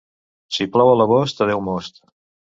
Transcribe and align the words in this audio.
Si 0.57 0.67
plou 0.77 0.89
a 0.95 0.95
l'agost, 1.01 1.45
adeu 1.47 1.63
most. 1.69 2.05